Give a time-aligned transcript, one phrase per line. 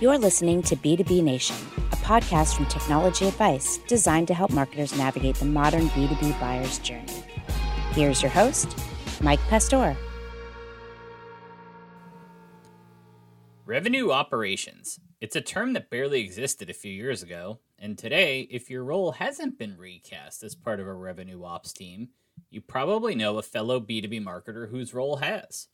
[0.00, 1.56] You're listening to B2B Nation,
[1.90, 7.24] a podcast from Technology Advice designed to help marketers navigate the modern B2B buyer's journey.
[7.90, 8.78] Here's your host,
[9.20, 9.96] Mike Pastor.
[13.66, 15.00] Revenue operations.
[15.20, 19.10] It's a term that barely existed a few years ago, and today, if your role
[19.10, 22.10] hasn't been recast as part of a revenue ops team,
[22.50, 25.66] you probably know a fellow B2B marketer whose role has.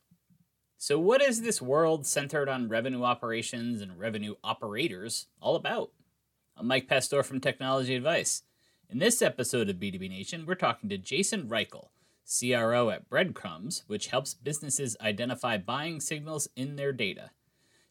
[0.76, 5.92] So, what is this world centered on revenue operations and revenue operators all about?
[6.56, 8.42] I'm Mike Pastor from Technology Advice.
[8.90, 11.88] In this episode of B2B Nation, we're talking to Jason Reichl,
[12.28, 17.30] CRO at Breadcrumbs, which helps businesses identify buying signals in their data.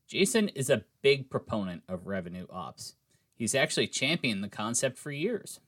[0.08, 2.96] Jason is a big proponent of revenue ops.
[3.34, 5.62] He's actually championed the concept for years.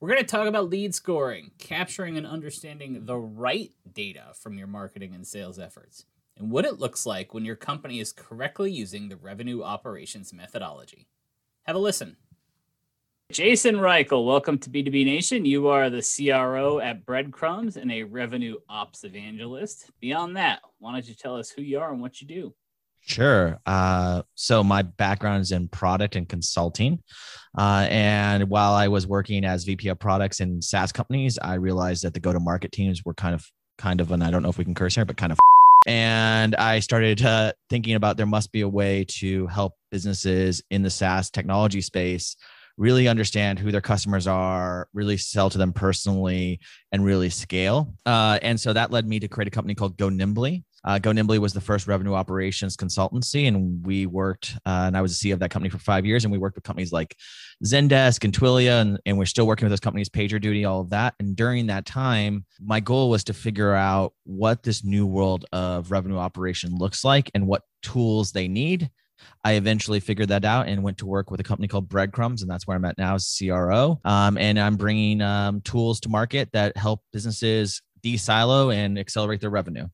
[0.00, 4.66] We're going to talk about lead scoring, capturing and understanding the right data from your
[4.66, 6.04] marketing and sales efforts
[6.38, 11.06] and what it looks like when your company is correctly using the revenue operations methodology.
[11.66, 12.16] Have a listen.
[13.30, 15.44] Jason Reichl, welcome to B2B Nation.
[15.44, 19.90] You are the CRO at Breadcrumbs and a revenue ops evangelist.
[20.00, 22.54] Beyond that, why don't you tell us who you are and what you do?
[23.00, 23.58] Sure.
[23.66, 27.00] Uh, so my background is in product and consulting.
[27.56, 32.04] Uh, and while I was working as VP of products in SaaS companies, I realized
[32.04, 34.64] that the go-to-market teams were kind of, kind of, and I don't know if we
[34.64, 35.38] can curse here, but kind of
[35.86, 40.82] and I started uh, thinking about there must be a way to help businesses in
[40.82, 42.36] the SaaS technology space
[42.78, 46.60] really understand who their customers are, really sell to them personally,
[46.92, 47.92] and really scale.
[48.06, 50.62] Uh, and so that led me to create a company called Go Nimbly.
[50.84, 54.54] Uh, Go Nimbly was the first revenue operations consultancy, and we worked.
[54.66, 56.56] Uh, and I was the CEO of that company for five years, and we worked
[56.56, 57.16] with companies like
[57.64, 61.14] Zendesk and Twilio, and, and we're still working with those companies, PagerDuty, all of that.
[61.18, 65.90] And during that time, my goal was to figure out what this new world of
[65.90, 68.90] revenue operation looks like and what tools they need.
[69.44, 72.50] I eventually figured that out and went to work with a company called Breadcrumbs, and
[72.50, 74.00] that's where I'm at now CRO.
[74.04, 79.50] Um, and I'm bringing um, tools to market that help businesses de-silo and accelerate their
[79.50, 79.86] revenue.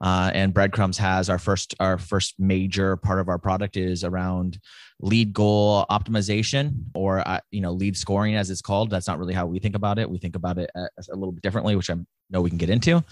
[0.00, 4.58] Uh, and breadcrumbs has our first our first major part of our product is around
[5.00, 8.90] lead goal optimization or uh, you know lead scoring as it's called.
[8.90, 10.08] That's not really how we think about it.
[10.08, 11.96] We think about it a, a little bit differently which i
[12.30, 13.02] know we can get into.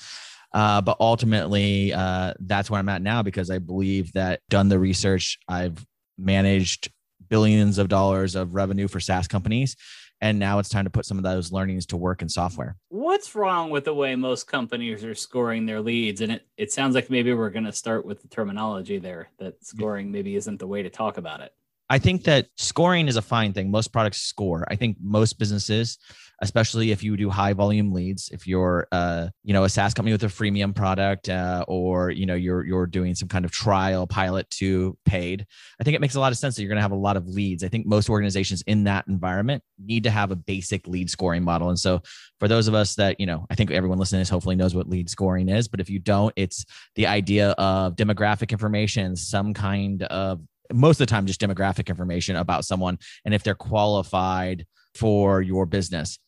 [0.54, 4.78] Uh, but ultimately uh, that's where i'm at now because i believe that done the
[4.78, 5.84] research i've
[6.16, 6.88] managed
[7.28, 9.76] billions of dollars of revenue for saas companies
[10.20, 12.76] and now it's time to put some of those learnings to work in software.
[12.88, 16.20] What's wrong with the way most companies are scoring their leads?
[16.20, 19.64] And it, it sounds like maybe we're going to start with the terminology there that
[19.64, 21.52] scoring maybe isn't the way to talk about it
[21.88, 23.70] I think that scoring is a fine thing.
[23.70, 24.66] Most products score.
[24.68, 25.98] I think most businesses,
[26.42, 30.12] especially if you do high volume leads, if you're, uh, you know, a SaaS company
[30.12, 34.06] with a freemium product, uh, or you know, you're you're doing some kind of trial
[34.06, 35.46] pilot to paid,
[35.80, 37.16] I think it makes a lot of sense that you're going to have a lot
[37.16, 37.62] of leads.
[37.62, 41.68] I think most organizations in that environment need to have a basic lead scoring model.
[41.68, 42.02] And so,
[42.40, 44.88] for those of us that you know, I think everyone listening this hopefully knows what
[44.88, 45.68] lead scoring is.
[45.68, 46.64] But if you don't, it's
[46.96, 50.40] the idea of demographic information, some kind of
[50.72, 55.66] most of the time just demographic information about someone and if they're qualified for your
[55.66, 56.18] business.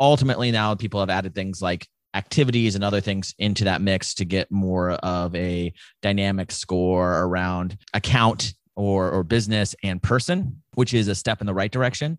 [0.00, 4.24] Ultimately, now people have added things like activities and other things into that mix to
[4.24, 5.72] get more of a
[6.02, 11.54] dynamic score around account or, or business and person, which is a step in the
[11.54, 12.18] right direction.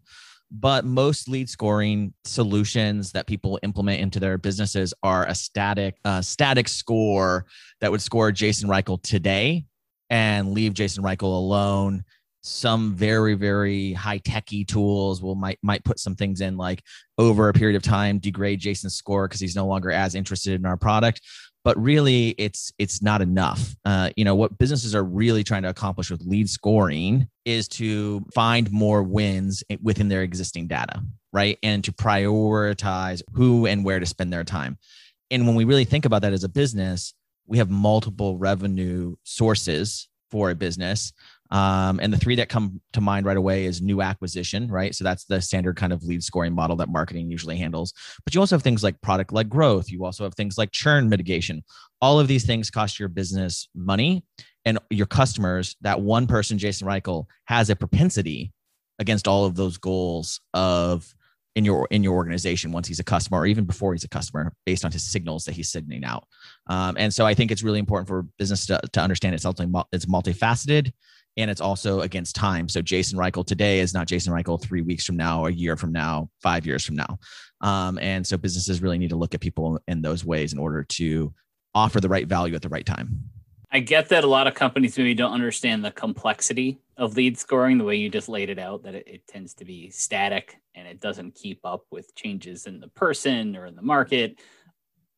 [0.52, 6.22] But most lead scoring solutions that people implement into their businesses are a static, uh,
[6.22, 7.46] static score
[7.82, 9.66] that would score Jason Reichl today
[10.09, 12.03] and leave Jason Reichl alone.
[12.42, 16.81] Some very, very high techy tools will might might put some things in like
[17.18, 20.66] over a period of time degrade Jason's score because he's no longer as interested in
[20.66, 21.22] our product.
[21.66, 23.75] But really, it's it's not enough.
[23.84, 28.25] Uh, you know what businesses are really trying to accomplish with lead scoring is to
[28.34, 31.03] find more wins within their existing data,
[31.34, 31.59] right?
[31.62, 34.78] And to prioritize who and where to spend their time.
[35.30, 37.14] And when we really think about that as a business,
[37.50, 41.12] we have multiple revenue sources for a business.
[41.52, 44.94] Um, and the three that come to mind right away is new acquisition, right?
[44.94, 47.94] So that's the standard kind of lead scoring model that marketing usually handles.
[48.24, 49.90] But you also have things like product led growth.
[49.90, 51.63] You also have things like churn mitigation.
[52.01, 54.24] All of these things cost your business money
[54.63, 55.75] and your customers.
[55.81, 58.54] That one person, Jason Reichl, has a propensity
[59.00, 61.16] against all of those goals of
[61.56, 64.54] in your in your organization once he's a customer or even before he's a customer
[64.66, 66.25] based on his signals that he's sending out.
[66.68, 69.74] Um, and so i think it's really important for business to, to understand it's something
[69.92, 70.92] it's multifaceted
[71.38, 72.69] and it's also against time.
[72.69, 75.92] So jason reichl today is not jason reichl three weeks from now a year from
[75.92, 77.19] now five years from now.
[77.62, 80.84] Um, and so businesses really need to look at people in those ways in order
[80.84, 81.34] to
[81.75, 83.30] offer the right value at the right time.
[83.72, 87.78] I get that a lot of companies maybe don't understand the complexity of lead scoring
[87.78, 90.88] the way you just laid it out, that it, it, tends to be static and
[90.88, 94.40] it doesn't keep up with changes in the person or in the market.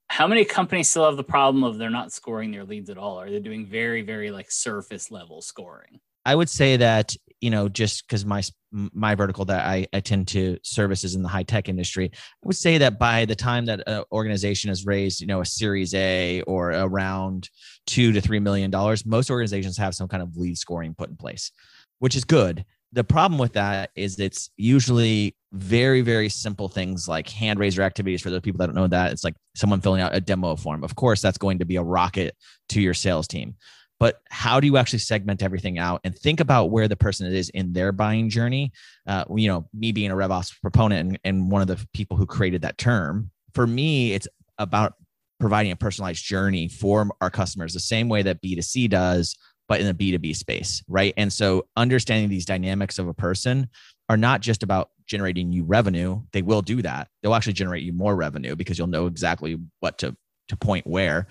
[0.07, 3.19] How many companies still have the problem of they're not scoring their leads at all?
[3.19, 5.99] Are they're doing very, very like surface level scoring?
[6.23, 10.27] I would say that you know just because my my vertical that I, I tend
[10.29, 13.83] to services in the high tech industry, I would say that by the time that
[13.87, 17.49] an organization has raised you know a Series A or around
[17.85, 21.15] two to three million dollars, most organizations have some kind of lead scoring put in
[21.15, 21.51] place,
[21.99, 22.65] which is good.
[22.93, 28.21] The problem with that is it's usually very very simple things like hand raiser activities
[28.21, 30.83] for those people that don't know that it's like someone filling out a demo form.
[30.83, 32.35] Of course, that's going to be a rocket
[32.69, 33.55] to your sales team
[34.01, 37.49] but how do you actually segment everything out and think about where the person is
[37.49, 38.71] in their buying journey?
[39.05, 42.25] Uh, you know me being a revops proponent and, and one of the people who
[42.25, 44.27] created that term for me it's
[44.57, 44.95] about
[45.39, 49.37] providing a personalized journey for our customers the same way that b2c does
[49.67, 51.13] but in the b2b space right?
[51.15, 53.69] And so understanding these dynamics of a person
[54.09, 56.21] are not just about generating you revenue.
[56.31, 57.07] They will do that.
[57.21, 61.27] They'll actually generate you more revenue because you'll know exactly what to to point where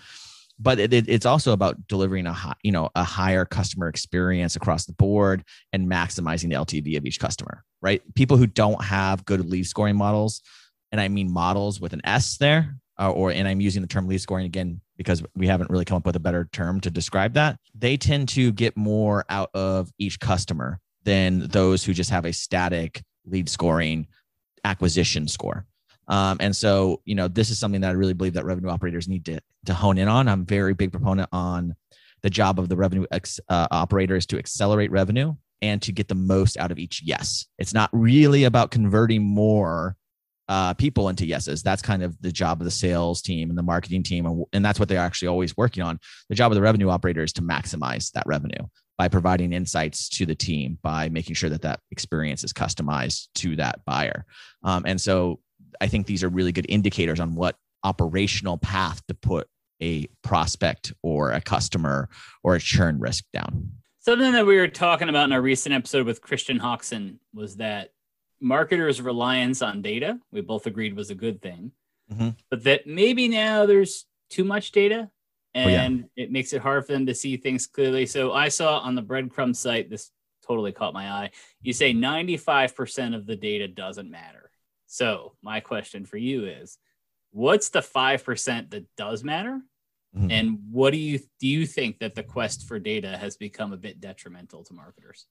[0.61, 4.57] but it, it, it's also about delivering a high, you know a higher customer experience
[4.57, 5.43] across the board
[5.73, 7.65] and maximizing the LTV of each customer.
[7.83, 8.03] Right?
[8.15, 10.43] People who don't have good lead scoring models,
[10.93, 14.07] and I mean models with an S there, uh, or and I'm using the term
[14.07, 17.35] lead scoring again because we haven't really come up with a better term to describe
[17.35, 17.59] that.
[17.75, 22.33] They tend to get more out of each customer than those who just have a
[22.33, 24.07] static lead scoring
[24.65, 25.65] acquisition score.
[26.11, 29.09] Um, and so, you know, this is something that I really believe that revenue operators
[29.09, 30.29] need to, to hone in on.
[30.29, 31.77] I'm very big proponent on
[32.23, 36.09] the job of the revenue ex, uh, operator is to accelerate revenue and to get
[36.09, 37.47] the most out of each yes.
[37.59, 39.97] It's not really about converting more
[40.49, 41.63] uh, people into yeses.
[41.63, 44.27] That's kind of the job of the sales team and the marketing team.
[44.27, 46.01] And, and that's what they're actually always working on.
[46.29, 48.67] The job of the revenue operator is to maximize that revenue
[48.99, 53.55] by providing insights to the team, by making sure that that experience is customized to
[53.57, 54.27] that buyer.
[54.65, 55.39] Um, and so
[55.81, 59.49] I think these are really good indicators on what operational path to put
[59.83, 62.09] a prospect or a customer
[62.43, 63.73] or a churn risk down.
[64.01, 67.91] Something that we were talking about in our recent episode with Christian Hawkson was that
[68.41, 71.73] marketers' reliance on data, we both agreed was a good thing,
[72.13, 72.31] mm-hmm.
[72.51, 75.11] but that maybe now there's too much data
[75.55, 76.25] and oh, yeah.
[76.25, 78.07] it makes it hard for them to see things clearly.
[78.07, 80.11] So I saw on the breadcrumb site, this
[80.47, 81.31] totally caught my eye.
[81.61, 84.50] You say 95% of the data doesn't matter.
[84.91, 86.77] So my question for you is,
[87.31, 89.61] what's the five percent that does matter,
[90.17, 90.31] mm-hmm.
[90.33, 93.77] and what do you do you think that the quest for data has become a
[93.77, 95.27] bit detrimental to marketers?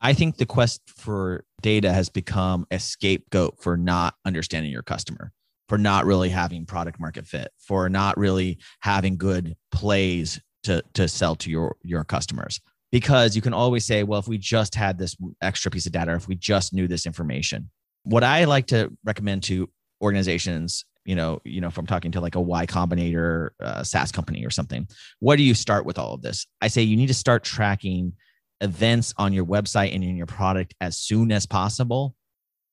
[0.00, 5.32] I think the quest for data has become a scapegoat for not understanding your customer,
[5.68, 11.08] for not really having product market fit, for not really having good plays to to
[11.08, 12.60] sell to your your customers
[12.92, 16.14] because you can always say well if we just had this extra piece of data
[16.14, 17.68] if we just knew this information
[18.04, 19.68] what I like to recommend to
[20.00, 24.12] organizations, you know, you know, if I'm talking to like a Y Combinator uh, SaaS
[24.12, 24.86] company or something,
[25.20, 26.46] what do you start with all of this?
[26.60, 28.12] I say you need to start tracking
[28.60, 32.14] events on your website and in your product as soon as possible.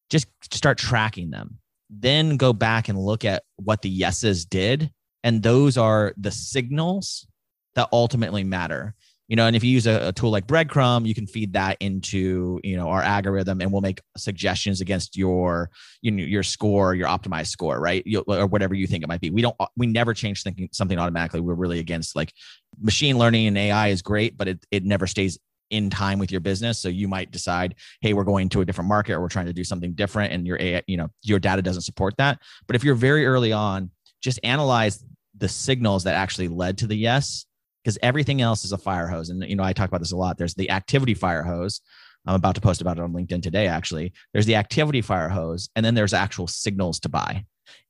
[0.09, 1.57] Just start tracking them.
[1.89, 4.91] Then go back and look at what the yeses did.
[5.23, 7.27] And those are the signals
[7.75, 8.95] that ultimately matter
[9.31, 11.77] you know and if you use a, a, tool like breadcrumb you can feed that
[11.79, 15.69] into you know our algorithm and we'll make suggestions against your
[16.01, 18.05] you know your score your optimized score right?
[18.05, 19.29] You, or whatever you think it might be.
[19.29, 21.39] We don't we never change thinking something automatically.
[21.39, 22.33] We're really against like
[22.79, 26.41] machine learning and ai is great but it, it never stays in time with your
[26.41, 26.79] business.
[26.79, 29.53] So you might decide hey we're going to a different market or we're trying to
[29.53, 32.39] do something different and your AI, you know your data doesn't support that.
[32.67, 35.05] But if you're very early on just analyze
[35.37, 37.45] the signals that actually led to the yes
[37.83, 39.29] because everything else is a fire hose.
[39.29, 40.37] And you know, I talk about this a lot.
[40.37, 41.81] There's the activity fire hose.
[42.25, 44.13] I'm about to post about it on LinkedIn today, actually.
[44.31, 47.45] There's the activity fire hose, and then there's actual signals to buy.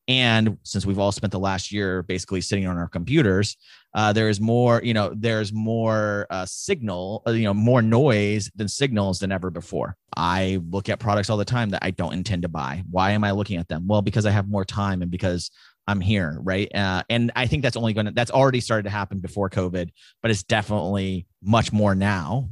[0.07, 3.55] And since we've all spent the last year basically sitting on our computers,
[3.93, 8.49] uh, there is more, you know, there's more uh, signal, uh, you know, more noise
[8.55, 9.95] than signals than ever before.
[10.17, 12.83] I look at products all the time that I don't intend to buy.
[12.89, 13.87] Why am I looking at them?
[13.87, 15.51] Well, because I have more time and because
[15.87, 16.73] I'm here, right?
[16.73, 19.89] Uh, and I think that's only going to that's already started to happen before COVID,
[20.21, 22.49] but it's definitely much more now.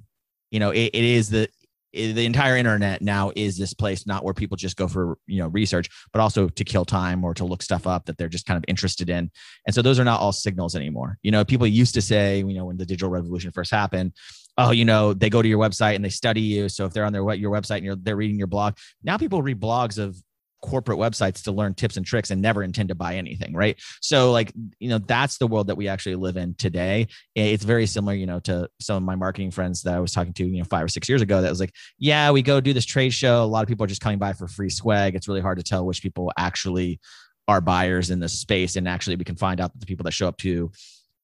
[0.52, 1.48] You know, it, it is the
[1.92, 5.48] the entire internet now is this place not where people just go for you know
[5.48, 8.58] research, but also to kill time or to look stuff up that they're just kind
[8.58, 9.32] of interested in.
[9.66, 11.18] And so those are not all signals anymore.
[11.24, 14.14] You know, people used to say, you know, when the digital revolution first happened,
[14.58, 16.70] oh, you know, they go to your website and they study you.
[16.70, 19.42] So if they're on their your website and you're, they're reading your blog, now people
[19.42, 20.22] read blogs of
[20.62, 24.32] corporate websites to learn tips and tricks and never intend to buy anything right so
[24.32, 28.14] like you know that's the world that we actually live in today it's very similar
[28.14, 30.66] you know to some of my marketing friends that i was talking to you know
[30.66, 33.44] five or six years ago that was like yeah we go do this trade show
[33.44, 35.64] a lot of people are just coming by for free swag it's really hard to
[35.64, 37.00] tell which people actually
[37.48, 40.12] are buyers in this space and actually we can find out that the people that
[40.12, 40.70] show up to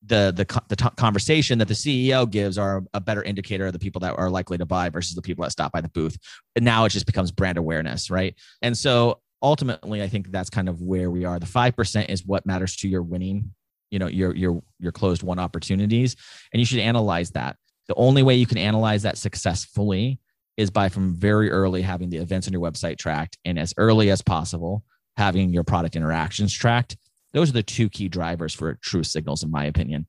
[0.08, 3.80] the the the t- conversation that the CEO gives are a better indicator of the
[3.80, 6.18] people that are likely to buy versus the people that stop by the booth.
[6.56, 8.36] And now it just becomes brand awareness, right?
[8.62, 11.40] And so ultimately i think that's kind of where we are.
[11.40, 13.54] The 5% is what matters to your winning
[13.92, 16.16] you know your your your closed one opportunities
[16.52, 17.56] and you should analyze that.
[17.88, 20.20] The only way you can analyze that successfully
[20.58, 24.10] is by from very early having the events on your website tracked and as early
[24.10, 24.84] as possible
[25.18, 26.98] having your product interactions tracked.
[27.34, 30.08] Those are the two key drivers for true signals in my opinion.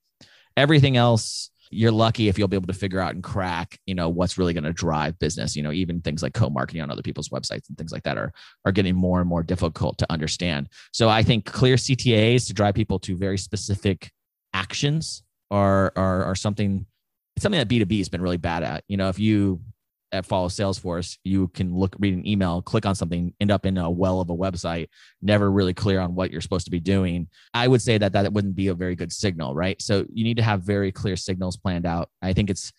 [0.56, 4.08] Everything else you're lucky if you'll be able to figure out and crack, you know,
[4.08, 5.56] what's really going to drive business.
[5.56, 8.32] You know, even things like co-marketing on other people's websites and things like that are
[8.64, 10.68] are getting more and more difficult to understand.
[10.92, 14.11] So I think clear CTAs to drive people to very specific
[14.52, 16.87] actions are are, are something
[17.38, 18.85] something that B2B has been really bad at.
[18.88, 19.61] You know, if you
[20.12, 23.78] at Follow Salesforce, you can look, read an email, click on something, end up in
[23.78, 24.88] a well of a website,
[25.22, 27.28] never really clear on what you're supposed to be doing.
[27.54, 29.80] I would say that that wouldn't be a very good signal, right?
[29.80, 32.10] So you need to have very clear signals planned out.
[32.22, 32.72] I think it's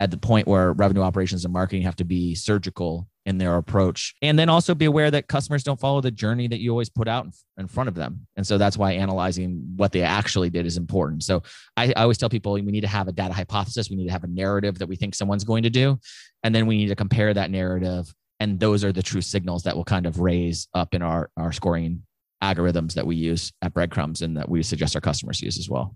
[0.00, 4.14] at the point where revenue operations and marketing have to be surgical in their approach.
[4.22, 7.06] And then also be aware that customers don't follow the journey that you always put
[7.06, 7.26] out
[7.58, 8.26] in front of them.
[8.34, 11.22] And so that's why analyzing what they actually did is important.
[11.22, 11.42] So
[11.76, 14.12] I, I always tell people we need to have a data hypothesis, we need to
[14.12, 16.00] have a narrative that we think someone's going to do.
[16.42, 18.12] And then we need to compare that narrative.
[18.40, 21.52] And those are the true signals that will kind of raise up in our, our
[21.52, 22.04] scoring
[22.42, 25.94] algorithms that we use at breadcrumbs and that we suggest our customers use as well.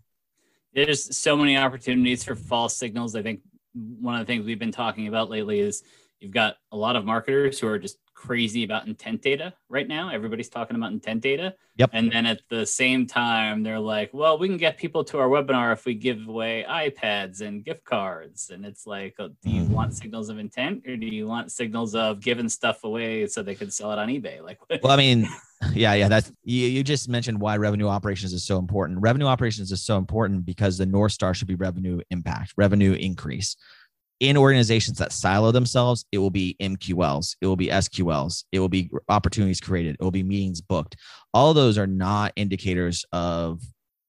[0.74, 3.16] There's so many opportunities for false signals.
[3.16, 3.40] I think
[3.74, 5.82] one of the things we've been talking about lately is
[6.24, 10.08] you've got a lot of marketers who are just crazy about intent data right now.
[10.08, 11.54] Everybody's talking about intent data.
[11.76, 11.90] Yep.
[11.92, 15.28] And then at the same time, they're like, well, we can get people to our
[15.28, 18.50] webinar if we give away iPads and gift cards.
[18.50, 19.74] And it's like, oh, do you mm-hmm.
[19.74, 23.54] want signals of intent or do you want signals of giving stuff away so they
[23.54, 24.40] can sell it on eBay?
[24.40, 25.28] Like, well, I mean,
[25.74, 26.08] yeah, yeah.
[26.08, 29.00] That's you, you just mentioned why revenue operations is so important.
[29.02, 33.56] Revenue operations is so important because the North Star should be revenue impact, revenue increase
[34.28, 38.68] in organizations that silo themselves, it will be MQLs, it will be SQLs, it will
[38.68, 40.96] be opportunities created, it will be meetings booked.
[41.32, 43.60] All those are not indicators of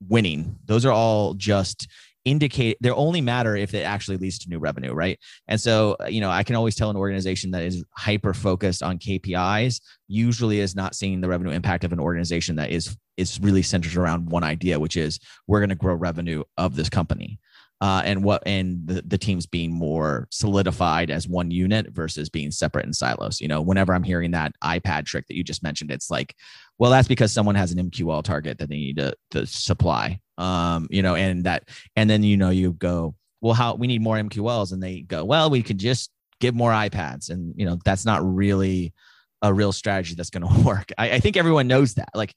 [0.08, 0.58] winning.
[0.66, 1.88] Those are all just
[2.26, 5.20] indicate they only matter if it actually leads to new revenue, right?
[5.48, 8.82] And so, uh, you know, I can always tell an organization that is hyper focused
[8.82, 13.40] on KPIs usually is not seeing the revenue impact of an organization that is is
[13.40, 17.40] really centered around one idea, which is we're going to grow revenue of this company
[17.82, 22.52] uh, and what and the, the teams being more solidified as one unit versus being
[22.52, 23.42] separate in silos.
[23.42, 26.36] You know, whenever I'm hearing that iPad trick that you just mentioned, it's like,
[26.78, 30.20] well, that's because someone has an MQL target that they need to, to supply.
[30.38, 34.02] Um, you know, and that, and then you know, you go, well, how we need
[34.02, 37.78] more MQLs, and they go, well, we could just give more iPads, and you know,
[37.84, 38.94] that's not really
[39.42, 40.92] a real strategy that's going to work.
[40.98, 42.10] I, I think everyone knows that.
[42.14, 42.34] Like,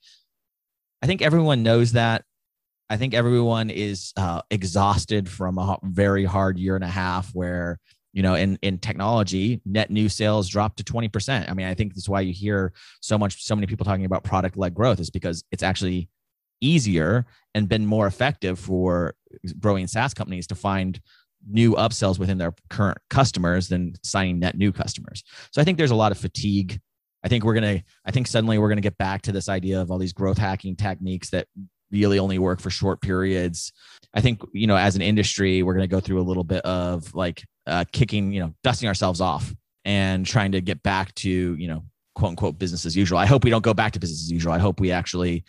[1.01, 2.23] I think everyone knows that
[2.89, 7.79] I think everyone is uh, exhausted from a very hard year and a half where,
[8.13, 11.49] you know, in, in technology, net new sales dropped to 20%.
[11.49, 14.23] I mean, I think that's why you hear so much, so many people talking about
[14.23, 16.09] product led growth is because it's actually
[16.61, 19.13] easier and been more effective for
[19.59, 20.99] growing SaaS companies to find
[21.47, 25.23] new upsells within their current customers than signing net new customers.
[25.51, 26.79] So I think there's a lot of fatigue.
[27.23, 29.91] I think we're to, I think suddenly we're to get back to this idea of
[29.91, 31.47] all these growth hacking techniques that
[31.91, 33.71] really only work for short periods.
[34.13, 36.61] I think, you know, as an industry, we're going to go through a little bit
[36.65, 39.53] of like uh, kicking, you know, dusting ourselves off
[39.85, 41.83] and trying to get back to, you know,
[42.15, 43.17] quote unquote business as usual.
[43.17, 44.51] I hope we don't go back to business as usual.
[44.51, 45.43] I hope we actually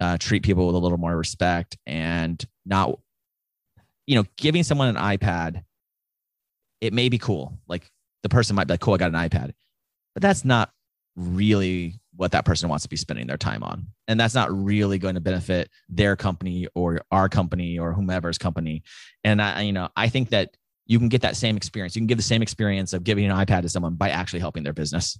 [0.00, 2.98] uh, treat people with a little more respect and not,
[4.06, 5.62] you know, giving someone an iPad.
[6.80, 7.58] It may be cool.
[7.68, 7.86] Like
[8.22, 9.52] the person might be like, cool, I got an iPad,
[10.14, 10.70] but that's not
[11.16, 13.84] really what that person wants to be spending their time on.
[14.06, 18.84] And that's not really going to benefit their company or our company or whomever's company.
[19.24, 21.96] And I, you know, I think that you can get that same experience.
[21.96, 24.62] You can give the same experience of giving an iPad to someone by actually helping
[24.62, 25.18] their business.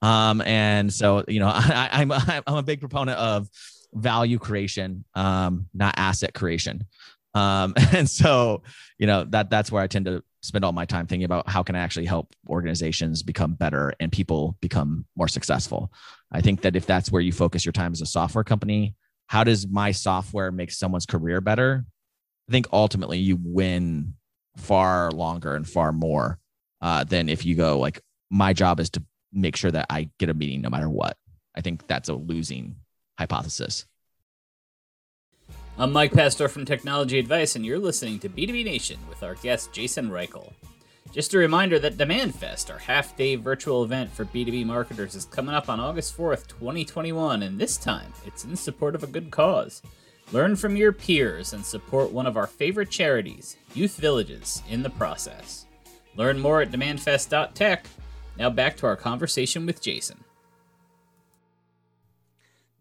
[0.00, 3.50] Um, and so, you know, I, I'm, I'm a big proponent of
[3.92, 6.86] value creation, um, not asset creation.
[7.34, 8.62] Um, and so,
[8.98, 11.62] you know, that that's where I tend to spend all my time thinking about how
[11.62, 15.92] can I actually help organizations become better and people become more successful.
[16.32, 18.96] I think that if that's where you focus your time as a software company,
[19.28, 21.84] how does my software make someone's career better?
[22.48, 24.14] I think ultimately you win
[24.56, 26.38] far longer and far more
[26.80, 30.28] uh, than if you go like my job is to make sure that I get
[30.28, 31.16] a meeting no matter what.
[31.54, 32.76] I think that's a losing
[33.18, 33.86] hypothesis.
[35.78, 39.72] I'm Mike Pastor from Technology Advice, and you're listening to B2B Nation with our guest
[39.72, 40.52] Jason Reichl.
[41.12, 45.54] Just a reminder that DemandFest, our half day virtual event for B2B marketers, is coming
[45.54, 49.80] up on August 4th, 2021, and this time it's in support of a good cause.
[50.30, 54.90] Learn from your peers and support one of our favorite charities, Youth Villages, in the
[54.90, 55.64] process.
[56.16, 57.86] Learn more at demandfest.tech.
[58.38, 60.22] Now back to our conversation with Jason.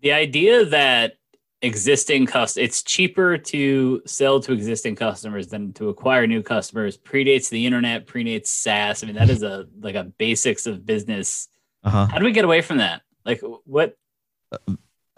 [0.01, 1.15] The idea that
[1.61, 6.97] existing cust it's cheaper to sell to existing customers than to acquire new customers.
[6.97, 9.03] Predates the internet predates saas.
[9.03, 11.47] I mean that is a like a basics of business.
[11.83, 12.05] Uh-huh.
[12.05, 13.01] how do we get away from that?
[13.25, 13.95] Like what?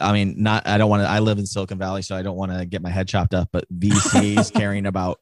[0.00, 2.36] I mean not i don't want to i live in silicon valley so i don't
[2.36, 5.20] want to get my head chopped up but vcs caring about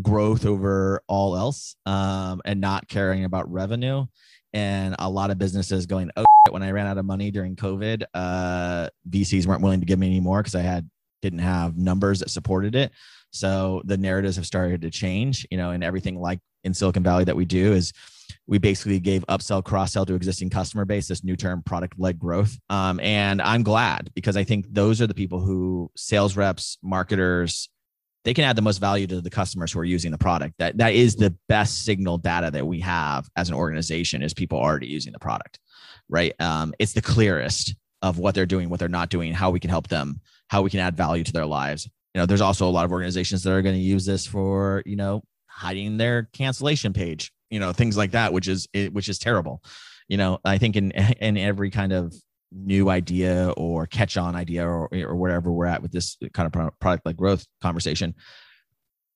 [0.00, 4.06] growth over all else um, and not caring about revenue
[4.54, 8.04] and a lot of businesses going oh when i ran out of money during covid
[8.14, 10.88] uh, vcs weren't willing to give me any more because i had
[11.24, 12.92] didn't have numbers that supported it.
[13.30, 17.24] So the narratives have started to change you know and everything like in silicon valley
[17.24, 17.92] that we do is
[18.46, 22.18] we basically gave upsell cross sell to existing customer base this new term product led
[22.18, 22.58] growth.
[22.68, 27.70] Um, and i'm glad because i think those are the people who sales reps marketers
[28.24, 30.54] they can add the most value to the customers who are using the product.
[30.58, 34.58] That that is the best signal data that we have as an organization is people
[34.58, 35.58] already using the product,
[36.08, 36.34] right?
[36.40, 39.70] Um, it's the clearest of what they're doing, what they're not doing, how we can
[39.70, 41.88] help them, how we can add value to their lives.
[42.14, 44.82] You know, there's also a lot of organizations that are going to use this for
[44.86, 49.18] you know hiding their cancellation page, you know, things like that, which is which is
[49.18, 49.62] terrible.
[50.08, 52.14] You know, I think in in every kind of
[52.54, 56.78] new idea or catch on idea or, or wherever we're at with this kind of
[56.78, 58.14] product like growth conversation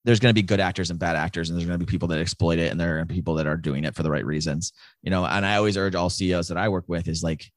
[0.04, 2.09] there's going to be good actors and bad actors and there's going to be people
[2.09, 4.73] that exploit it and there are people that are doing it for the right reasons.
[5.02, 7.50] You know and i always urge all ceos that i work with is like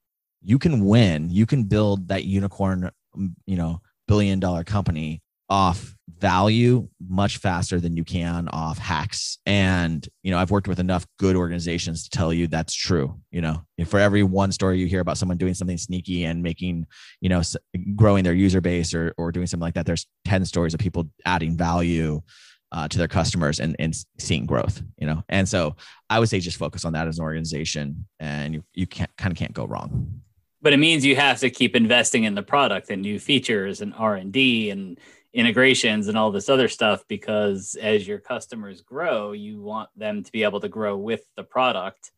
[0.44, 2.92] you can win you can build that unicorn
[3.46, 9.38] you know billion dollar company off value much faster than you can off hacks.
[9.46, 13.41] And you know i've worked with enough good organizations to tell you that's true you
[13.41, 13.63] know.
[13.86, 16.86] For every one story you hear about someone doing something sneaky and making
[17.19, 17.41] you know
[17.95, 21.10] growing their user base or or doing something like that there's 10 stories of people
[21.26, 22.21] adding value
[22.71, 25.23] uh, to their customers and, and seeing growth you know.
[25.28, 25.76] And so
[26.10, 29.32] i would say just focus on that as an organization and you, you can't kind
[29.32, 30.21] of can't go wrong.
[30.63, 33.93] But it means you have to keep investing in the product and new features and
[33.95, 34.99] r&d and
[35.34, 40.32] integrations and all this other stuff because as your customers grow, you want them to
[40.32, 42.12] be able to grow with the product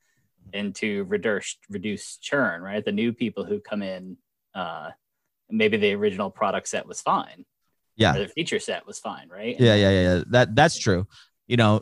[0.53, 2.83] and to reduce reduce churn, right?
[2.83, 4.17] The new people who come in,
[4.55, 4.91] uh,
[5.49, 7.45] maybe the original product set was fine.
[7.95, 8.13] Yeah.
[8.13, 9.55] the feature set was fine, right?
[9.59, 10.23] Yeah, yeah, yeah, yeah.
[10.27, 11.07] That that's true.
[11.47, 11.81] You know,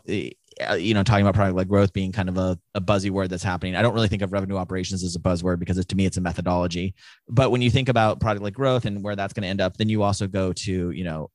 [0.69, 3.29] Uh, you know, talking about product like growth being kind of a, a buzzy word
[3.29, 3.75] that's happening.
[3.75, 6.17] I don't really think of revenue operations as a buzzword because it, to me, it's
[6.17, 6.93] a methodology.
[7.29, 9.77] But when you think about product like growth and where that's going to end up,
[9.77, 11.29] then you also go to, you know,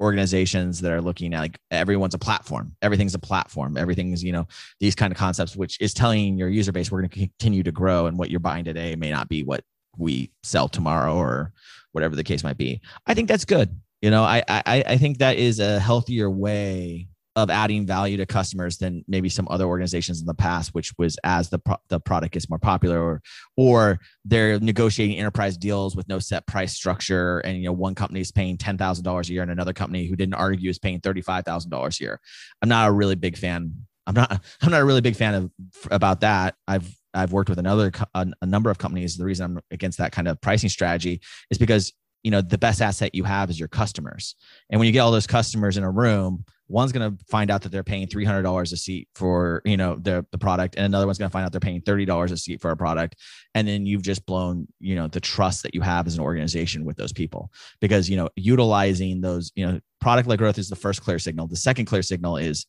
[0.00, 4.46] organizations that are looking at like everyone's a platform everything's a platform everything's you know
[4.78, 7.72] these kind of concepts which is telling your user base we're going to continue to
[7.72, 9.64] grow and what you're buying today may not be what
[9.96, 11.52] we sell tomorrow or
[11.92, 15.18] whatever the case might be i think that's good you know i i, I think
[15.18, 20.20] that is a healthier way of adding value to customers than maybe some other organizations
[20.20, 23.22] in the past, which was as the pro- the product gets more popular, or
[23.56, 28.20] or they're negotiating enterprise deals with no set price structure, and you know one company
[28.20, 30.98] is paying ten thousand dollars a year, and another company who didn't argue is paying
[31.00, 32.20] thirty five thousand dollars a year.
[32.62, 33.86] I'm not a really big fan.
[34.06, 34.30] I'm not.
[34.62, 35.50] I'm not a really big fan of
[35.90, 36.54] about that.
[36.66, 39.18] I've I've worked with another a, a number of companies.
[39.18, 41.20] The reason I'm against that kind of pricing strategy
[41.50, 44.36] is because you know the best asset you have is your customers,
[44.70, 47.62] and when you get all those customers in a room one's going to find out
[47.62, 51.18] that they're paying $300 a seat for you know the, the product and another one's
[51.18, 53.16] going to find out they're paying $30 a seat for a product.
[53.54, 56.84] And then you've just blown you know the trust that you have as an organization
[56.84, 57.50] with those people.
[57.80, 61.46] Because you know utilizing those you know product led growth is the first clear signal.
[61.46, 62.66] The second clear signal is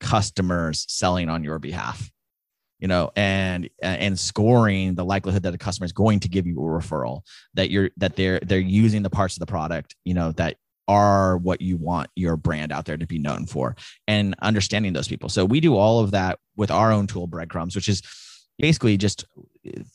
[0.00, 2.10] customers selling on your behalf
[2.80, 6.58] you know and and scoring the likelihood that a customer is going to give you
[6.58, 7.22] a referral
[7.54, 10.56] that you're that they're they're using the parts of the product you know that
[10.88, 15.08] are what you want your brand out there to be known for and understanding those
[15.08, 15.28] people.
[15.28, 18.02] So we do all of that with our own tool breadcrumbs, which is
[18.58, 19.24] basically just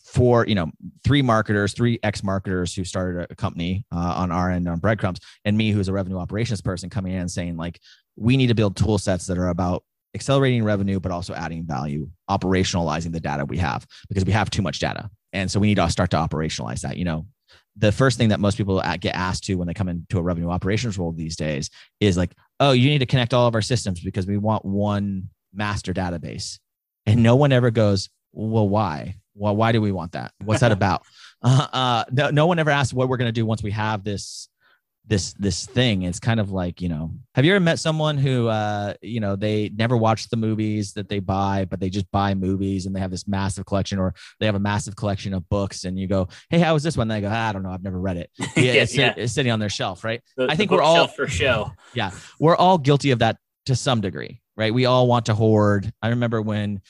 [0.03, 0.69] for you know
[1.03, 5.19] three marketers three ex marketers who started a company uh, on our end on breadcrumbs
[5.45, 7.79] and me who's a revenue operations person coming in and saying like
[8.15, 9.83] we need to build tool sets that are about
[10.15, 14.61] accelerating revenue but also adding value operationalizing the data we have because we have too
[14.61, 17.25] much data and so we need to start to operationalize that you know
[17.79, 20.49] the first thing that most people get asked to when they come into a revenue
[20.49, 24.01] operations role these days is like, oh, you need to connect all of our systems
[24.01, 26.59] because we want one master database.
[27.05, 29.15] And no one ever goes, well, why?
[29.33, 30.33] Well, why do we want that?
[30.43, 31.03] What's that about?
[31.41, 34.03] uh, uh, no, no one ever asks what we're going to do once we have
[34.03, 34.49] this
[35.09, 36.03] this this thing.
[36.03, 39.35] It's kind of like you know have you ever met someone who uh you know
[39.35, 42.99] they never watch the movies that they buy but they just buy movies and they
[42.99, 46.27] have this massive collection or they have a massive collection of books and you go
[46.49, 47.09] hey how was this one?
[47.09, 47.71] And they go i don't know.
[47.71, 48.29] I've never read it.
[48.37, 49.13] Yeah, yeah, it's, yeah.
[49.17, 50.21] it's, sitting on their shelf right?
[50.37, 51.71] The, i think we're all for show.
[51.93, 52.11] Yeah.
[52.39, 54.73] We're all guilty of that to some degree right?
[54.73, 55.91] We all want to hoard.
[56.01, 56.81] I remember when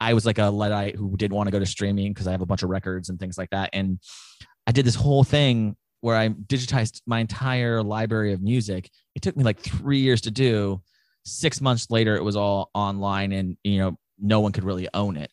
[0.00, 2.40] I was like a Luddite who didn't want to go to streaming because I have
[2.40, 3.70] a bunch of records and things like that.
[3.72, 4.00] And
[4.66, 8.90] I did this whole thing where I digitized my entire library of music.
[9.14, 10.82] It took me like three years to do.
[11.24, 15.16] Six months later, it was all online, and you know, no one could really own
[15.16, 15.32] it.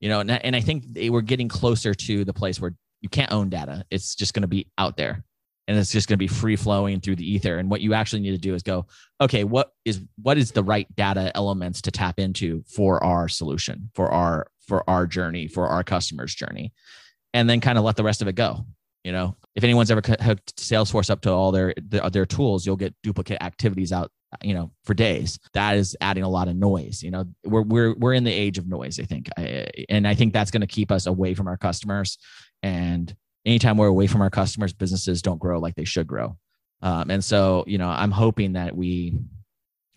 [0.00, 3.08] You know, and, and I think they were getting closer to the place where you
[3.08, 3.84] can't own data.
[3.90, 5.24] It's just going to be out there,
[5.66, 7.58] and it's just going to be free flowing through the ether.
[7.58, 8.86] And what you actually need to do is go,
[9.20, 13.90] okay, what is what is the right data elements to tap into for our solution,
[13.94, 16.72] for our for our journey, for our customers' journey,
[17.34, 18.64] and then kind of let the rest of it go
[19.04, 22.76] you know, if anyone's ever hooked Salesforce up to all their, their their tools, you'll
[22.76, 24.10] get duplicate activities out,
[24.42, 25.38] you know, for days.
[25.52, 27.02] That is adding a lot of noise.
[27.02, 28.98] You know, we're we're we're in the age of noise.
[28.98, 32.18] I think, I, and I think that's going to keep us away from our customers.
[32.62, 36.36] And anytime we're away from our customers, businesses don't grow like they should grow.
[36.80, 39.16] Um, and so, you know, I'm hoping that we,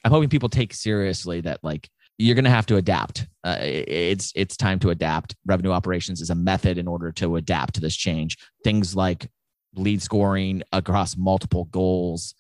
[0.04, 3.28] I'm hoping people take seriously that like you're going to have to adapt.
[3.44, 5.36] Uh, it's it's time to adapt.
[5.46, 8.38] Revenue operations is a method in order to adapt to this change.
[8.64, 9.30] Things like
[9.76, 12.34] lead scoring across multiple goals.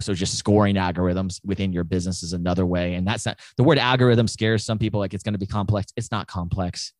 [0.00, 2.94] So just scoring algorithms within your business is another way.
[2.94, 5.92] And that's not the word algorithm scares some people like it's going to be complex.
[5.96, 6.92] It's not complex.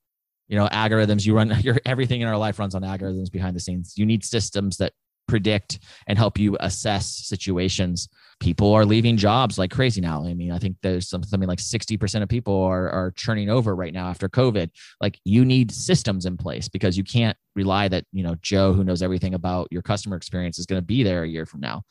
[0.49, 3.61] You know, algorithms, you run your everything in our life runs on algorithms behind the
[3.61, 3.95] scenes.
[3.97, 4.93] You need systems that
[5.29, 8.09] predict and help you assess situations.
[8.43, 10.27] People are leaving jobs like crazy now.
[10.27, 13.77] I mean, I think there's some, something like 60% of people are, are churning over
[13.77, 14.69] right now after COVID.
[15.01, 18.83] Like you need systems in place because you can't rely that, you know, Joe, who
[18.83, 21.83] knows everything about your customer experience is going to be there a year from now.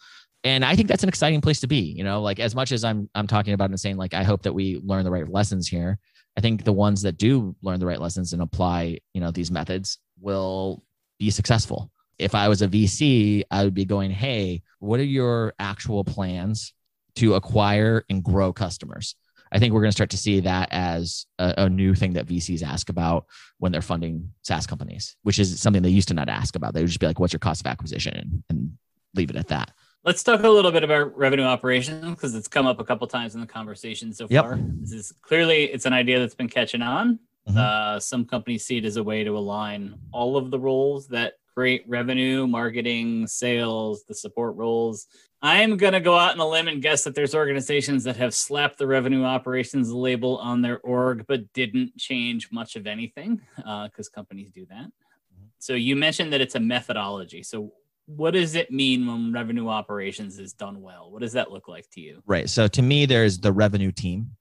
[0.44, 2.84] And I think that's an exciting place to be, you know, like as much as
[2.84, 5.70] I'm, I'm talking about and saying like, I hope that we learn the right lessons
[5.70, 6.00] here.
[6.38, 9.52] I think the ones that do learn the right lessons and apply, you know, these
[9.52, 10.84] methods will
[11.18, 11.90] be successful
[12.22, 16.74] if I was a VC, I would be going, hey, what are your actual plans
[17.16, 19.16] to acquire and grow customers?
[19.52, 22.26] I think we're going to start to see that as a, a, new thing that
[22.26, 23.26] VCs ask about
[23.58, 26.74] when they're funding SaaS companies, which is something they used to not ask about.
[26.74, 28.44] They would just be like, what's your cost of acquisition?
[28.50, 28.78] And,
[29.14, 29.72] leave it at that.
[30.06, 33.36] Let's talk a little bit about revenue operations because it's come up a couple times
[33.36, 34.46] in the conversation so yep.
[34.46, 34.58] far.
[34.58, 37.20] This is clearly it's an idea that's been catching on.
[37.50, 37.58] Mm-hmm.
[37.58, 41.34] Uh, some companies see it as a way to align all of the roles that
[41.56, 45.08] create revenue, marketing, sales, the support roles.
[45.42, 48.34] I'm going to go out on a limb and guess that there's organizations that have
[48.34, 54.08] slapped the revenue operations label on their org, but didn't change much of anything because
[54.08, 54.86] uh, companies do that.
[54.86, 55.46] Mm-hmm.
[55.58, 57.42] So you mentioned that it's a methodology.
[57.42, 57.74] So
[58.06, 61.12] what does it mean when revenue operations is done well?
[61.12, 62.22] What does that look like to you?
[62.28, 62.50] Right.
[62.50, 64.32] So to me, there's the revenue team,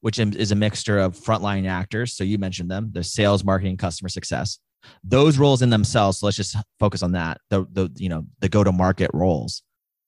[0.00, 2.14] which is a mixture of frontline actors.
[2.14, 4.58] So you mentioned them, the sales, marketing, customer success
[5.04, 6.18] those roles in themselves.
[6.18, 7.40] So let's just focus on that.
[7.50, 9.62] The the you know the go to market roles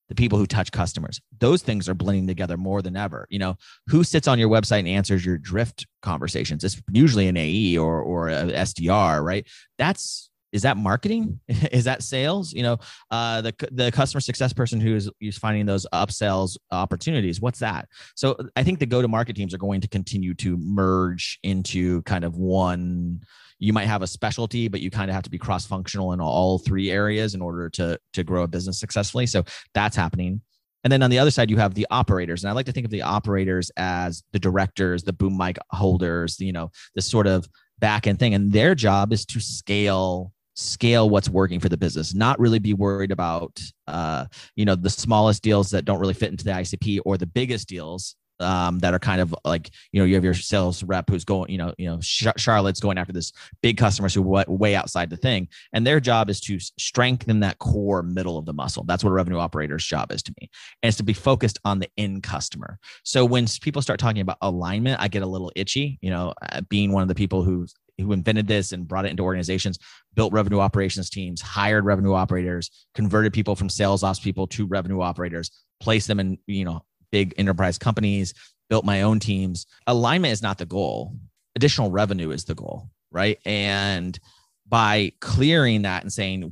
[0.08, 1.20] the people who touch customers.
[1.38, 3.26] Those things are blending together more than ever.
[3.30, 3.56] You know
[3.88, 6.64] who sits on your website and answers your drift conversations?
[6.64, 9.46] It's usually an ae or or a sdr right?
[9.78, 11.40] That's is that marketing?
[11.48, 12.52] Is that sales?
[12.52, 12.78] You know
[13.10, 17.88] uh, the the customer success person who is, finding those upsells opportunities what's that?
[18.14, 22.02] So i think the go to market teams are going to continue to merge into
[22.02, 23.22] kind of one
[23.64, 26.20] you might have a specialty, but you kind of have to be cross functional in
[26.20, 29.26] all three areas in order to to grow a business successfully.
[29.26, 30.42] So that's happening.
[30.84, 32.44] And then on the other side, you have the operators.
[32.44, 36.38] And I like to think of the operators as the directors, the boom mic holders,
[36.38, 37.48] you know, this sort of
[37.78, 38.34] back end thing.
[38.34, 42.74] And their job is to scale scale what's working for the business not really be
[42.74, 44.24] worried about uh,
[44.54, 47.66] you know the smallest deals that don't really fit into the icp or the biggest
[47.68, 48.14] deals
[48.44, 51.50] um, that are kind of like you know you have your sales rep who's going
[51.50, 55.16] you know you know Charlotte's going after this big customers who w- way outside the
[55.16, 58.84] thing, and their job is to strengthen that core middle of the muscle.
[58.84, 60.50] That's what a revenue operator's job is to me,
[60.82, 62.78] and it's to be focused on the end customer.
[63.02, 65.98] So when people start talking about alignment, I get a little itchy.
[66.02, 67.66] You know, uh, being one of the people who
[67.98, 69.78] who invented this and brought it into organizations,
[70.14, 75.00] built revenue operations teams, hired revenue operators, converted people from sales ops people to revenue
[75.00, 76.82] operators, placed them in you know
[77.14, 78.34] big enterprise companies,
[78.68, 79.66] built my own teams.
[79.86, 81.14] Alignment is not the goal.
[81.54, 83.38] Additional revenue is the goal, right?
[83.44, 84.18] And
[84.66, 86.50] by clearing that and saying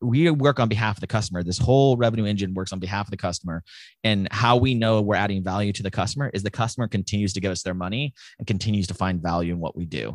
[0.00, 3.10] we work on behalf of the customer this whole revenue engine works on behalf of
[3.10, 3.64] the customer
[4.04, 7.40] and how we know we're adding value to the customer is the customer continues to
[7.40, 10.14] give us their money and continues to find value in what we do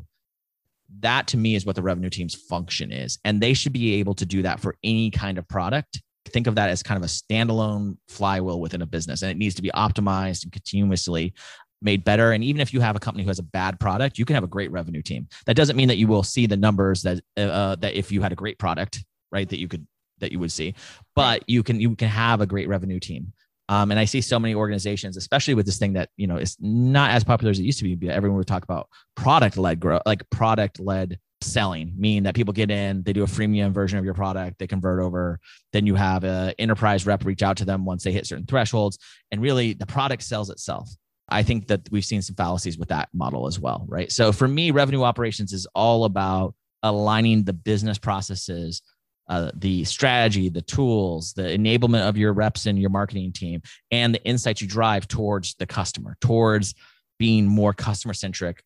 [1.00, 3.20] That to me is what the revenue team's function is.
[3.26, 6.02] And they should be able to do that for any kind of product.
[6.28, 9.56] Think of that as kind of a standalone flywheel within a business, and it needs
[9.56, 11.34] to be optimized and continuously
[11.82, 12.32] made better.
[12.32, 14.44] And even if you have a company who has a bad product, you can have
[14.44, 15.28] a great revenue team.
[15.46, 18.22] That doesn't mean that you will see the numbers that uh, uh that if you
[18.22, 19.86] had a great product, right, that you could
[20.20, 20.74] that you would see,
[21.16, 23.34] but you can you can have a great revenue team.
[23.70, 26.58] Um, and I see so many organizations, especially with this thing that you know is
[26.60, 28.10] not as popular as it used to be.
[28.10, 32.72] Everyone would talk about product led growth, like product led selling, meaning that people get
[32.72, 35.40] in, they do a freemium version of your product, they convert over.
[35.74, 38.98] Then you have a enterprise rep reach out to them once they hit certain thresholds,
[39.32, 40.90] and really the product sells itself.
[41.30, 44.12] I think that we've seen some fallacies with that model as well, right?
[44.12, 48.82] So for me, revenue operations is all about aligning the business processes
[49.30, 54.16] uh, the strategy, the tools, the enablement of your reps and your marketing team, and
[54.16, 56.74] the insights you drive towards the customer, towards
[57.20, 58.64] being more customer centric,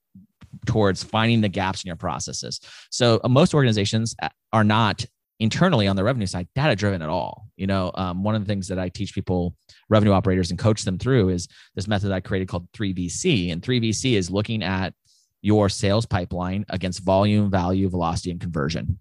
[0.66, 2.60] towards finding the gaps in your processes.
[2.90, 5.06] So uh, most organizations uh, are not
[5.40, 7.48] internally on the revenue side data driven at all.
[7.58, 9.56] You know, um, one of the things that I teach people,
[9.90, 13.52] revenue operators, and coach them through is this method I created called 3VC.
[13.52, 14.94] And 3VC is looking at
[15.42, 19.00] your sales pipeline against volume, value, velocity, and conversion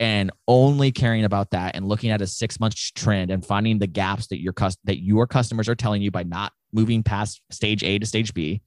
[0.00, 3.86] and only caring about that and looking at a six month trend and finding the
[3.86, 7.98] gaps that your that your customers are telling you by not moving past stage A
[7.98, 8.60] to stage B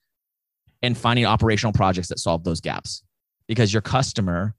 [0.81, 3.03] and finding operational projects that solve those gaps
[3.47, 4.55] because your customer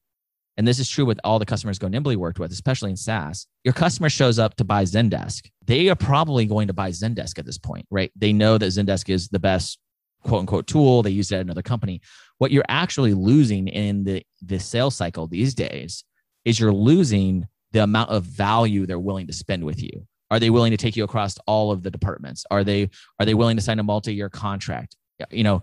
[0.56, 3.46] and this is true with all the customers go nimbly worked with, especially in SaaS.
[3.64, 5.50] Your customer shows up to buy Zendesk.
[5.64, 8.12] They are probably going to buy Zendesk at this point, right?
[8.16, 9.78] They know that Zendesk is the best
[10.24, 11.02] quote unquote tool.
[11.02, 12.02] They use it at another company.
[12.38, 16.04] What you're actually losing in the, the sales cycle these days
[16.44, 20.06] is you're losing the amount of value they're willing to spend with you.
[20.30, 22.44] Are they willing to take you across all of the departments?
[22.50, 24.96] Are they are they willing to sign a multi-year contract?
[25.30, 25.62] You know,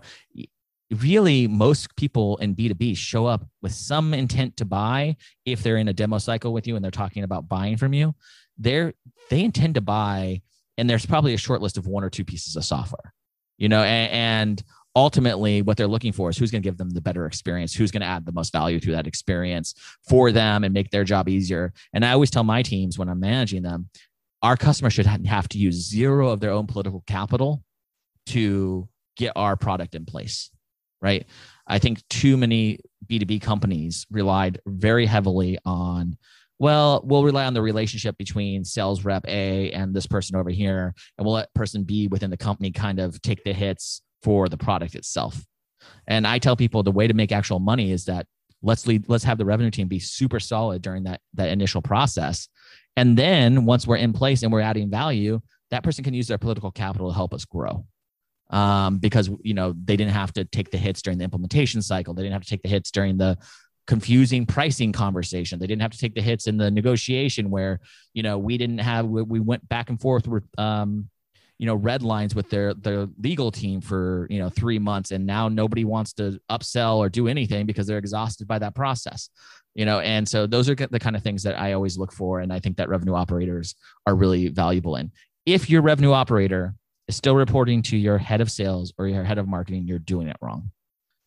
[0.90, 5.88] really most people in B2B show up with some intent to buy if they're in
[5.88, 8.14] a demo cycle with you and they're talking about buying from you.
[8.58, 8.94] They're
[9.28, 10.42] they intend to buy
[10.76, 13.14] and there's probably a short list of one or two pieces of software.
[13.58, 14.64] You know, and, and
[14.96, 17.92] ultimately what they're looking for is who's going to give them the better experience who's
[17.92, 19.74] going to add the most value to that experience
[20.08, 23.20] for them and make their job easier and i always tell my teams when i'm
[23.20, 23.88] managing them
[24.42, 27.62] our customers should have to use zero of their own political capital
[28.26, 30.50] to get our product in place
[31.00, 31.26] right
[31.66, 36.16] i think too many b2b companies relied very heavily on
[36.60, 40.94] well, we'll rely on the relationship between sales rep A and this person over here,
[41.16, 44.58] and we'll let person B within the company kind of take the hits for the
[44.58, 45.42] product itself.
[46.06, 48.26] And I tell people the way to make actual money is that
[48.62, 52.46] let's lead, let's have the revenue team be super solid during that that initial process.
[52.94, 56.36] And then once we're in place and we're adding value, that person can use their
[56.36, 57.86] political capital to help us grow.
[58.50, 62.14] Um, because you know they didn't have to take the hits during the implementation cycle.
[62.14, 63.38] They didn't have to take the hits during the
[63.86, 65.58] confusing pricing conversation.
[65.58, 67.80] They didn't have to take the hits in the negotiation where
[68.12, 71.08] you know we didn't have we went back and forth with um,
[71.60, 75.26] you know red lines with their their legal team for you know three months and
[75.26, 79.28] now nobody wants to upsell or do anything because they're exhausted by that process
[79.74, 82.40] you know and so those are the kind of things that i always look for
[82.40, 83.74] and i think that revenue operators
[84.06, 85.12] are really valuable in
[85.44, 86.74] if your revenue operator
[87.10, 90.28] is still reporting to your head of sales or your head of marketing you're doing
[90.28, 90.70] it wrong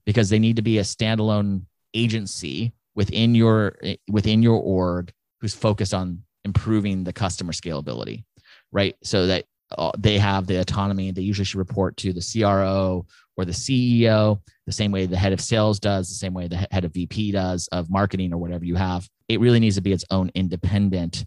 [0.06, 1.62] because they need to be a standalone
[1.94, 3.76] agency within your
[4.10, 8.24] within your org who's focused on improving the customer scalability
[8.72, 9.44] right so that
[9.78, 11.12] uh, they have the autonomy.
[11.12, 15.34] They usually should report to the CRO or the CEO, the same way the head
[15.34, 18.66] of sales does, the same way the head of VP does of marketing or whatever
[18.66, 19.10] you have.
[19.28, 21.26] It really needs to be its own independent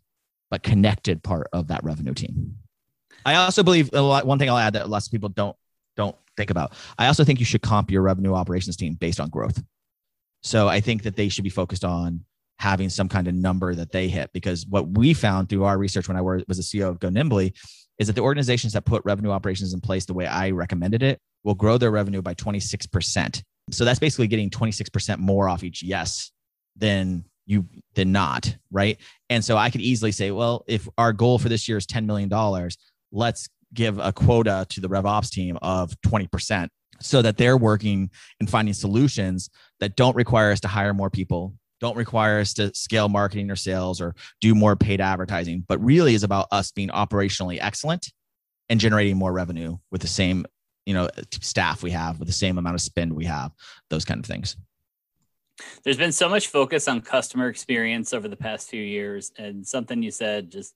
[0.48, 2.56] but connected part of that revenue team.
[3.26, 5.56] I also believe one thing I'll add that lots of people don't
[5.96, 6.74] don't think about.
[6.98, 9.62] I also think you should comp your revenue operations team based on growth.
[10.42, 12.24] So I think that they should be focused on
[12.58, 16.08] having some kind of number that they hit because what we found through our research
[16.08, 17.54] when I was a CEO of GoNimbly
[17.98, 21.18] is that the organizations that put revenue operations in place the way I recommended it
[21.44, 23.42] will grow their revenue by 26%.
[23.72, 26.30] So that's basically getting 26% more off each yes
[26.76, 28.98] than you than not, right?
[29.30, 32.04] And so I could easily say, well, if our goal for this year is $10
[32.04, 32.30] million,
[33.16, 36.68] let's give a quota to the RevOps team of 20%
[37.00, 39.50] so that they're working and finding solutions
[39.80, 43.56] that don't require us to hire more people, don't require us to scale marketing or
[43.56, 48.10] sales or do more paid advertising, but really is about us being operationally excellent
[48.68, 50.46] and generating more revenue with the same,
[50.86, 51.08] you know,
[51.40, 53.52] staff we have, with the same amount of spend we have,
[53.90, 54.56] those kind of things.
[55.84, 60.02] There's been so much focus on customer experience over the past few years, and something
[60.02, 60.74] you said just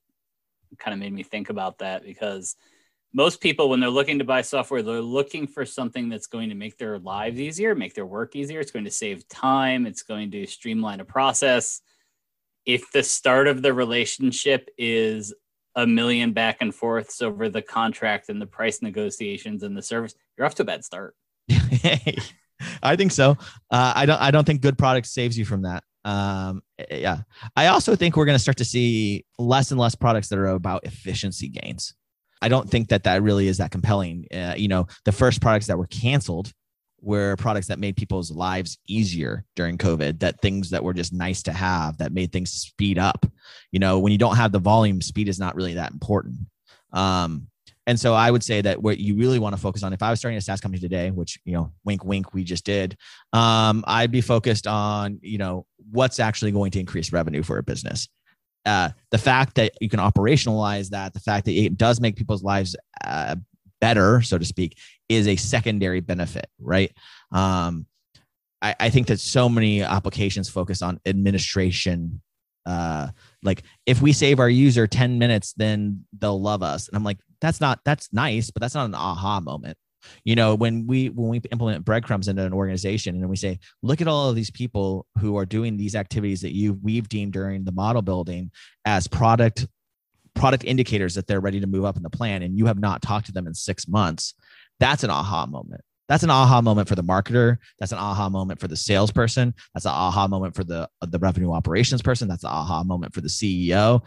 [0.78, 2.56] kind of made me think about that because
[3.12, 6.54] most people when they're looking to buy software they're looking for something that's going to
[6.54, 8.60] make their lives easier make their work easier.
[8.60, 9.86] It's going to save time.
[9.86, 11.80] It's going to streamline a process.
[12.66, 15.34] If the start of the relationship is
[15.76, 20.14] a million back and forths over the contract and the price negotiations and the service
[20.36, 21.14] you're off to a bad start.
[22.82, 23.32] I think so.
[23.70, 27.18] Uh, i don't i don't think good product saves you from that um yeah
[27.56, 30.46] i also think we're going to start to see less and less products that are
[30.46, 31.94] about efficiency gains
[32.42, 34.26] I don't think that that really is that compelling.
[34.32, 36.52] Uh, you know, the first products that were canceled
[37.02, 41.42] were products that made people's lives easier during COVID, that things that were just nice
[41.44, 43.26] to have, that made things speed up.
[43.72, 46.36] You know, when you don't have the volume, speed is not really that important.
[46.92, 47.48] Um,
[47.86, 50.10] and so I would say that what you really want to focus on, if I
[50.10, 52.96] was starting a SaaS company today, which, you know, wink, wink, we just did,
[53.32, 57.62] um, I'd be focused on, you know, what's actually going to increase revenue for a
[57.62, 58.08] business
[58.66, 62.42] uh, the fact that you can operationalize that, the fact that it does make people's
[62.42, 63.36] lives uh,
[63.80, 64.76] better, so to speak,
[65.08, 66.92] is a secondary benefit, right?
[67.32, 67.86] Um,
[68.60, 72.20] I, I think that so many applications focus on administration.
[72.66, 73.08] Uh,
[73.42, 76.88] like if we save our user 10 minutes, then they'll love us.
[76.88, 79.76] And I'm like, that's not, that's nice, but that's not an aha moment
[80.24, 84.00] you know when we when we implement breadcrumbs into an organization and we say look
[84.00, 87.64] at all of these people who are doing these activities that you we've deemed during
[87.64, 88.50] the model building
[88.84, 89.66] as product
[90.34, 93.02] product indicators that they're ready to move up in the plan and you have not
[93.02, 94.34] talked to them in six months
[94.78, 98.60] that's an aha moment that's an aha moment for the marketer that's an aha moment
[98.60, 102.50] for the salesperson that's an aha moment for the the revenue operations person that's an
[102.50, 104.04] aha moment for the ceo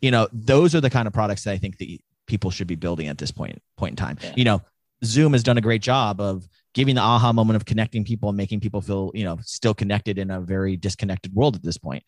[0.00, 1.86] you know those are the kind of products that i think that
[2.26, 4.32] people should be building at this point point in time yeah.
[4.36, 4.60] you know
[5.04, 8.36] Zoom has done a great job of giving the aha moment of connecting people and
[8.36, 12.02] making people feel, you know, still connected in a very disconnected world at this point.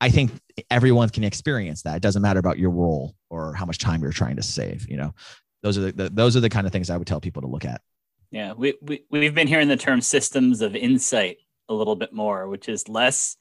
[0.00, 0.32] I think
[0.70, 1.96] everyone can experience that.
[1.96, 4.88] It doesn't matter about your role or how much time you're trying to save.
[4.88, 5.14] You know,
[5.62, 7.48] those are the, the those are the kind of things I would tell people to
[7.48, 7.80] look at.
[8.34, 11.36] Yeah, we, we we've been hearing the term systems of insight
[11.68, 13.36] a little bit more, which is less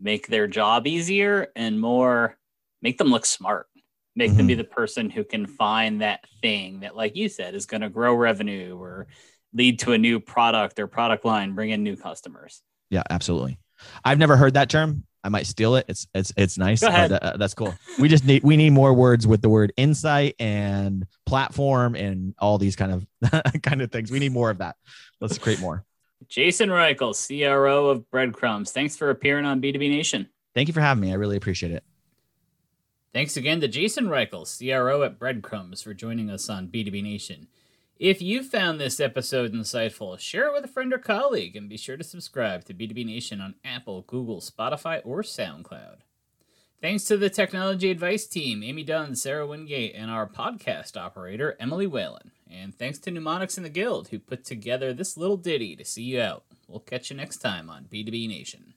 [0.00, 2.36] make their job easier and more
[2.82, 3.66] make them look smart
[4.14, 4.38] make mm-hmm.
[4.38, 4.62] them be mm-hmm.
[4.62, 8.14] the person who can find that thing that like you said is going to grow
[8.14, 9.06] revenue or
[9.54, 13.58] lead to a new product or product line bring in new customers yeah absolutely
[14.04, 15.86] i've never heard that term i might steal it.
[15.88, 16.82] It's it's it's nice.
[16.82, 17.12] Ahead.
[17.12, 17.74] Uh, that's cool.
[17.98, 22.58] We just need we need more words with the word insight and platform and all
[22.58, 24.10] these kind of kind of things.
[24.10, 24.76] We need more of that.
[25.20, 25.84] Let's create more.
[26.28, 28.72] Jason reichl cro of breadcrumbs.
[28.72, 30.28] Thanks for appearing on b2b nation.
[30.54, 31.12] Thank you for having me.
[31.12, 31.84] I really appreciate it.
[33.12, 37.48] Thanks again to Jason Reichl, CRO at Breadcrumbs, for joining us on B2B Nation.
[38.02, 41.76] If you found this episode insightful, share it with a friend or colleague, and be
[41.76, 45.98] sure to subscribe to B2B Nation on Apple, Google, Spotify, or SoundCloud.
[46.80, 51.86] Thanks to the technology advice team, Amy Dunn, Sarah Wingate, and our podcast operator, Emily
[51.86, 52.32] Whalen.
[52.50, 56.02] And thanks to Mnemonics and the Guild, who put together this little ditty to see
[56.02, 56.42] you out.
[56.66, 58.74] We'll catch you next time on B2B Nation.